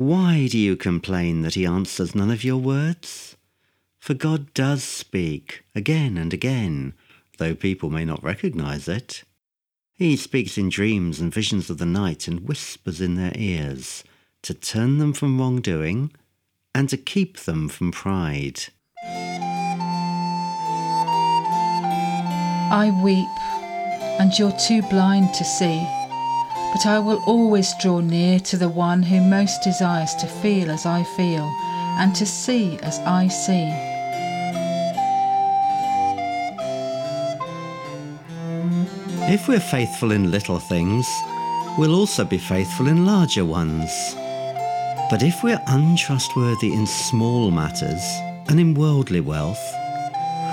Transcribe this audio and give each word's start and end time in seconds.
Why 0.00 0.48
do 0.50 0.56
you 0.56 0.76
complain 0.76 1.42
that 1.42 1.52
he 1.52 1.66
answers 1.66 2.14
none 2.14 2.30
of 2.30 2.42
your 2.42 2.56
words? 2.56 3.36
For 3.98 4.14
God 4.14 4.54
does 4.54 4.82
speak 4.82 5.62
again 5.74 6.16
and 6.16 6.32
again, 6.32 6.94
though 7.36 7.54
people 7.54 7.90
may 7.90 8.06
not 8.06 8.24
recognize 8.24 8.88
it. 8.88 9.24
He 9.94 10.16
speaks 10.16 10.56
in 10.56 10.70
dreams 10.70 11.20
and 11.20 11.30
visions 11.30 11.68
of 11.68 11.76
the 11.76 11.84
night 11.84 12.26
and 12.28 12.48
whispers 12.48 13.02
in 13.02 13.16
their 13.16 13.34
ears 13.34 14.02
to 14.40 14.54
turn 14.54 14.96
them 14.96 15.12
from 15.12 15.38
wrongdoing 15.38 16.12
and 16.74 16.88
to 16.88 16.96
keep 16.96 17.40
them 17.40 17.68
from 17.68 17.92
pride. 17.92 18.60
I 22.72 22.98
weep, 23.04 23.28
and 24.18 24.32
you're 24.38 24.56
too 24.66 24.80
blind 24.80 25.34
to 25.34 25.44
see. 25.44 25.99
But 26.72 26.86
I 26.86 26.98
will 26.98 27.22
always 27.26 27.74
draw 27.80 28.00
near 28.00 28.40
to 28.40 28.56
the 28.56 28.68
one 28.68 29.02
who 29.02 29.20
most 29.20 29.62
desires 29.62 30.14
to 30.16 30.26
feel 30.26 30.70
as 30.70 30.86
I 30.86 31.02
feel 31.16 31.44
and 31.98 32.14
to 32.14 32.26
see 32.26 32.78
as 32.82 32.98
I 33.00 33.28
see. 33.28 33.68
If 39.32 39.48
we're 39.48 39.60
faithful 39.60 40.12
in 40.12 40.30
little 40.30 40.58
things, 40.58 41.06
we'll 41.78 41.94
also 41.94 42.24
be 42.24 42.38
faithful 42.38 42.88
in 42.88 43.06
larger 43.06 43.44
ones. 43.44 43.90
But 45.10 45.22
if 45.22 45.42
we're 45.42 45.62
untrustworthy 45.66 46.72
in 46.72 46.86
small 46.86 47.50
matters 47.50 48.02
and 48.48 48.58
in 48.60 48.74
worldly 48.74 49.20
wealth, 49.20 49.60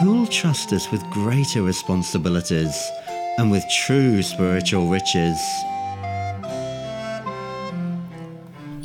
Who'll 0.01 0.27
trust 0.27 0.73
us 0.73 0.91
with 0.91 1.09
greater 1.09 1.63
responsibilities 1.63 2.91
and 3.39 3.49
with 3.49 3.67
true 3.67 4.21
spiritual 4.21 4.89
riches? 4.91 5.39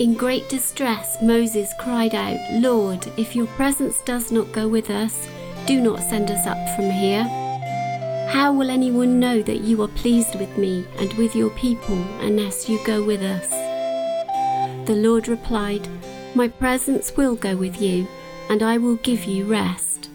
In 0.02 0.14
great 0.14 0.48
distress, 0.48 1.22
Moses 1.22 1.72
cried 1.78 2.12
out, 2.12 2.36
Lord, 2.54 3.06
if 3.16 3.36
your 3.36 3.46
presence 3.46 4.00
does 4.00 4.32
not 4.32 4.50
go 4.50 4.66
with 4.66 4.90
us, 4.90 5.28
do 5.64 5.80
not 5.80 6.00
send 6.00 6.28
us 6.28 6.44
up 6.44 6.58
from 6.74 6.90
here. 6.90 7.22
How 8.28 8.52
will 8.52 8.68
anyone 8.68 9.20
know 9.20 9.42
that 9.42 9.60
you 9.60 9.80
are 9.80 9.86
pleased 10.02 10.34
with 10.34 10.58
me 10.58 10.84
and 10.98 11.12
with 11.12 11.36
your 11.36 11.50
people 11.50 12.02
unless 12.18 12.68
you 12.68 12.84
go 12.84 13.00
with 13.00 13.22
us? 13.22 13.48
The 14.88 14.96
Lord 14.96 15.28
replied, 15.28 15.86
My 16.34 16.48
presence 16.48 17.16
will 17.16 17.36
go 17.36 17.54
with 17.54 17.80
you, 17.80 18.08
and 18.50 18.60
I 18.60 18.78
will 18.78 18.96
give 18.96 19.22
you 19.26 19.44
rest. 19.44 20.10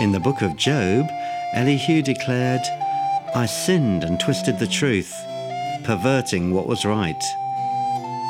In 0.00 0.10
the 0.10 0.20
book 0.20 0.42
of 0.42 0.56
Job, 0.56 1.06
Elihu 1.54 2.02
declared, 2.02 2.62
I 3.34 3.46
sinned 3.46 4.04
and 4.04 4.20
twisted 4.20 4.58
the 4.58 4.66
truth, 4.66 5.14
perverting 5.84 6.52
what 6.52 6.66
was 6.66 6.84
right. 6.84 7.22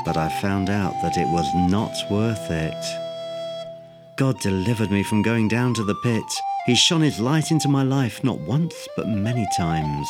But 0.05 0.17
I 0.17 0.29
found 0.41 0.71
out 0.71 0.95
that 1.03 1.17
it 1.17 1.27
was 1.27 1.53
not 1.69 1.93
worth 2.09 2.49
it. 2.53 2.85
God 4.15 4.39
delivered 4.39 4.93
me 4.93 5.03
from 5.03 5.23
going 5.23 5.49
down 5.49 5.75
to 5.75 5.83
the 5.83 5.97
pit. 6.05 6.23
He 6.67 6.77
shone 6.77 7.01
his 7.01 7.19
light 7.19 7.51
into 7.51 7.69
my 7.69 7.83
life 7.83 8.23
not 8.23 8.39
once 8.43 8.75
but 8.97 9.09
many 9.09 9.45
times. 9.57 10.07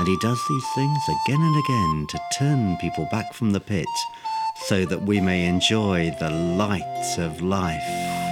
And 0.00 0.08
he 0.08 0.18
does 0.20 0.40
these 0.48 0.66
things 0.74 0.98
again 1.08 1.40
and 1.40 1.64
again 1.64 2.06
to 2.08 2.20
turn 2.36 2.76
people 2.78 3.06
back 3.12 3.32
from 3.34 3.52
the 3.52 3.60
pit 3.60 3.86
so 4.66 4.84
that 4.84 5.02
we 5.02 5.20
may 5.20 5.46
enjoy 5.46 6.10
the 6.18 6.30
light 6.30 7.18
of 7.18 7.40
life. 7.40 8.23